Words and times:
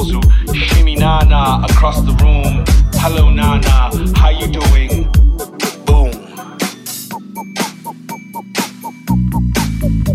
those 0.00 0.12
who 0.12 0.54
shimmy 0.54 0.94
nana 0.96 1.62
across 1.68 2.00
the 2.02 2.12
room. 2.22 2.64
Hello 2.94 3.30
nana, 3.30 3.90
how 4.16 4.30
you 4.30 4.46
doing? 4.46 5.10
Boom. 5.84 6.12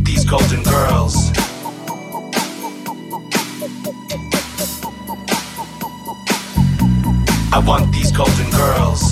These 0.04 0.26
golden 0.26 0.64
girls. 0.64 1.32
I 7.54 7.60
want 7.66 7.92
these 7.94 8.12
golden 8.12 8.50
girls. 8.52 9.05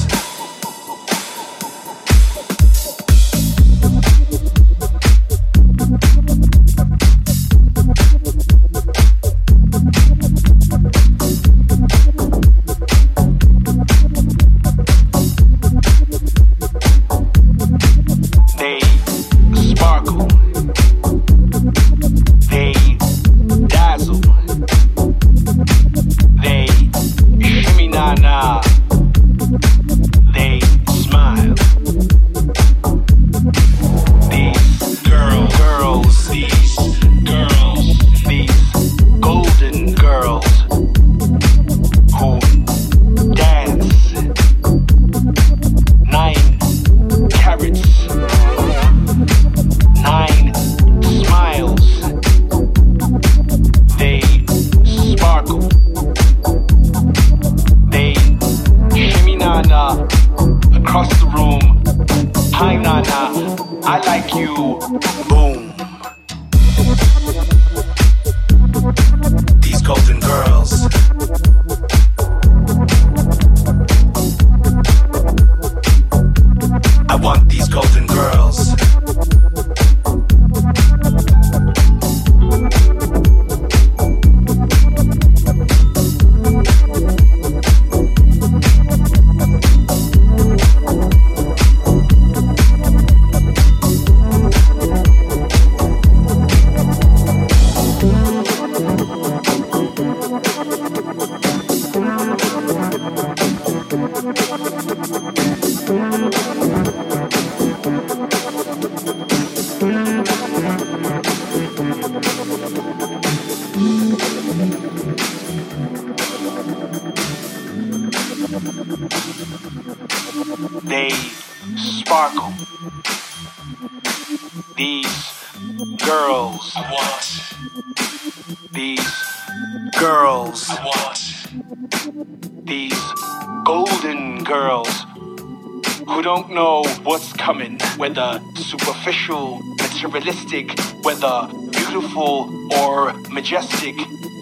Superficial, 138.64 139.60
materialistic, 139.82 140.80
whether 141.04 141.48
beautiful 141.72 142.50
or 142.80 143.14
majestic, 143.30 143.96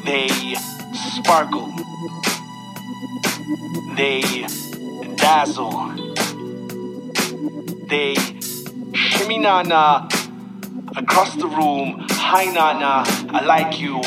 they 0.05 0.29
sparkle. 0.93 1.73
They 3.95 4.21
dazzle. 5.17 5.91
They 7.87 8.15
shimmy 8.93 9.39
na 9.39 9.63
na 9.63 10.07
across 10.95 11.35
the 11.35 11.47
room. 11.47 12.05
Hi 12.11 12.45
na 12.45 12.79
na, 12.79 13.03
I 13.37 13.43
like 13.43 13.79
you. 13.79 14.01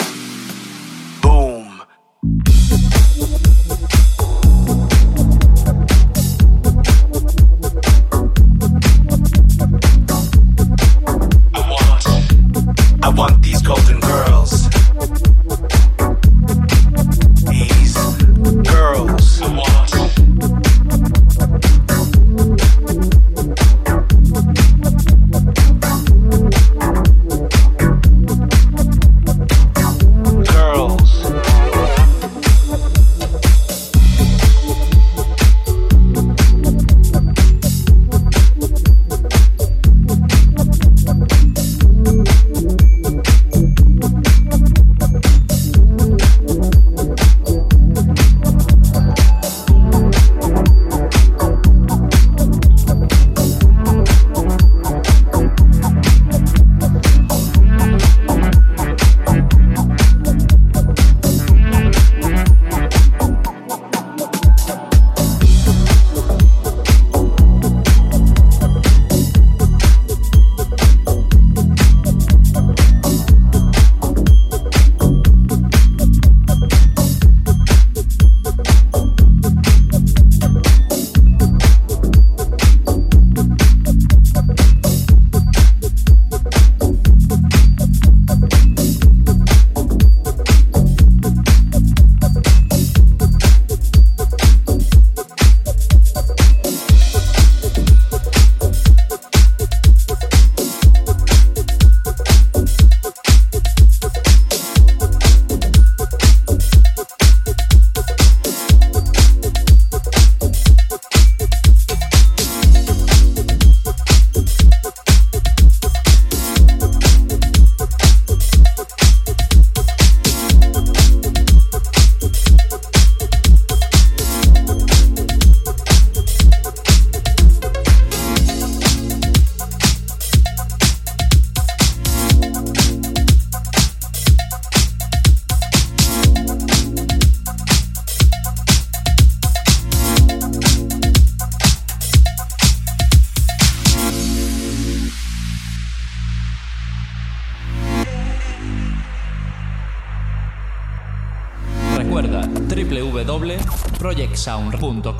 a 154.46 154.56
un 154.56 154.70
punto. 154.72 155.13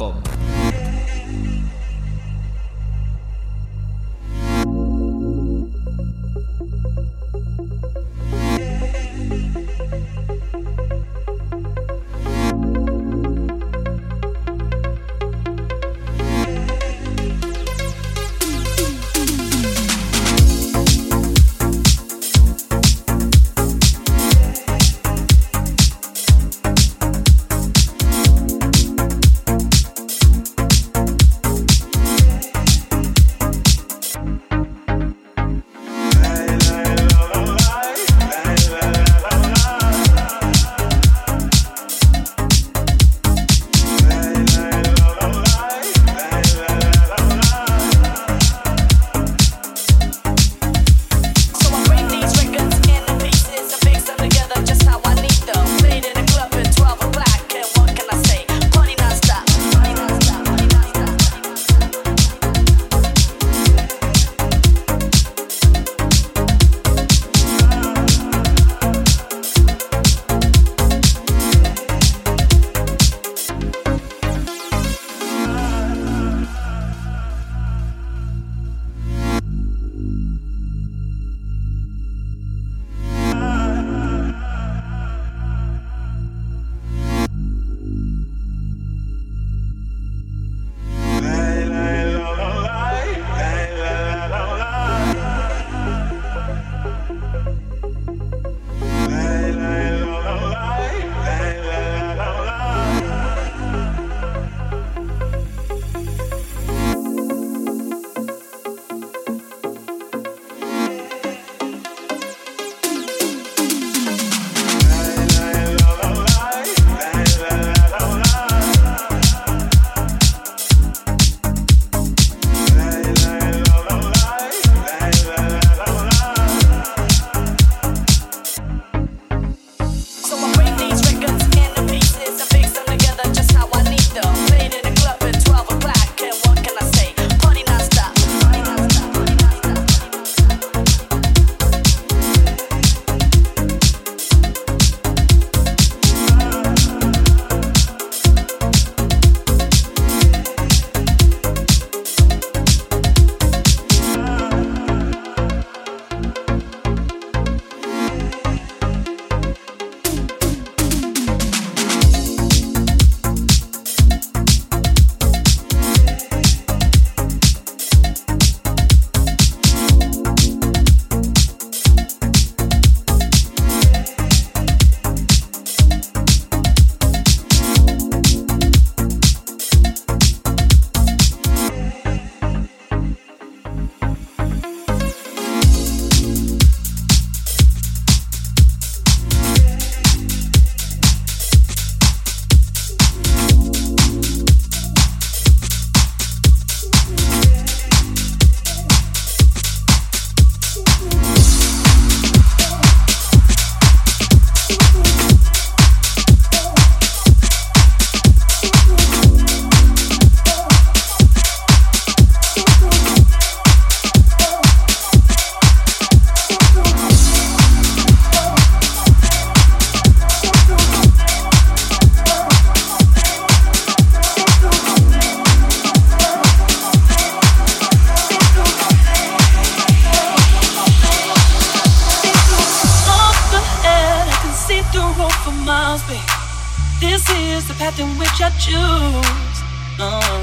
This 237.04 237.28
is 237.28 237.68
the 237.68 237.74
path 237.74 238.00
in 238.00 238.08
which 238.16 238.40
I 238.40 238.48
choose. 238.56 239.56
Uh, 240.00 240.40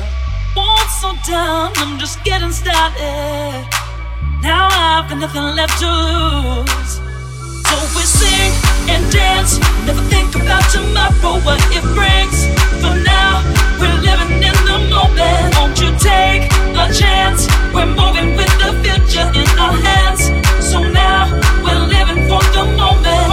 won't 0.55 0.89
slow 1.01 1.17
down, 1.25 1.73
I'm 1.81 1.97
just 1.97 2.23
getting 2.23 2.51
started. 2.51 3.65
Now 4.45 4.69
I've 4.69 5.09
got 5.09 5.17
nothing 5.17 5.41
left 5.57 5.81
to 5.81 5.89
lose. 5.89 7.01
So 7.65 7.75
we 7.97 8.03
sing 8.05 8.53
and 8.93 9.01
dance, 9.11 9.57
never 9.89 10.05
think 10.13 10.35
about 10.35 10.61
tomorrow, 10.69 11.41
what 11.41 11.57
it 11.73 11.85
brings. 11.97 12.37
For 12.77 12.93
now, 12.93 13.41
we're 13.81 13.97
living 14.05 14.37
in 14.45 14.57
the 14.69 14.77
moment. 14.93 15.57
Won't 15.57 15.81
you 15.81 15.89
take 15.97 16.45
a 16.77 16.85
chance? 16.93 17.49
We're 17.73 17.89
moving 17.89 18.37
with 18.37 18.53
the 18.61 18.71
future 18.85 19.27
in 19.33 19.49
our 19.57 19.73
hands. 19.81 20.29
So 20.61 20.77
now, 20.83 21.25
we're 21.65 21.85
living 21.89 22.29
for 22.29 22.43
the 22.53 22.63
moment. 22.77 23.30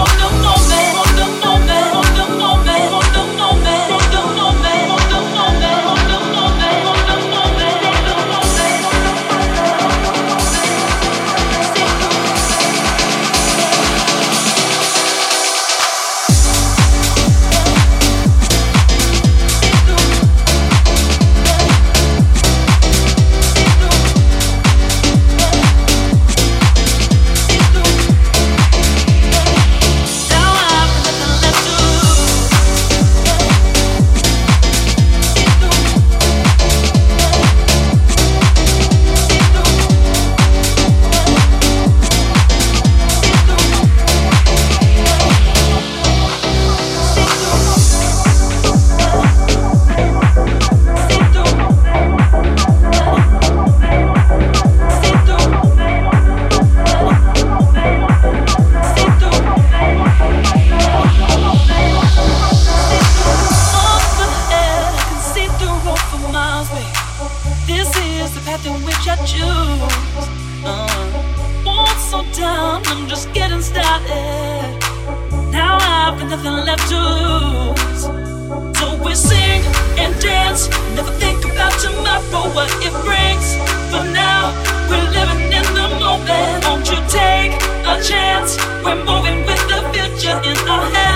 things. 80.59 80.95
Never 80.95 81.13
think 81.13 81.45
about 81.45 81.73
tomorrow, 81.81 82.55
what 82.55 82.71
it 82.83 82.93
brings. 83.05 83.55
For 83.91 84.05
now, 84.13 84.53
we're 84.89 85.11
living 85.11 85.53
in 85.53 85.67
the 85.75 85.89
moment. 86.01 86.65
Won't 86.65 86.89
you 86.91 86.99
take 87.09 87.53
a 87.87 88.03
chance? 88.03 88.57
We're 88.85 89.05
moving 89.05 89.45
with 89.47 89.63
the 89.69 89.81
future 89.93 90.39
in 90.45 90.69
our 90.69 90.85
hands. 90.91 91.08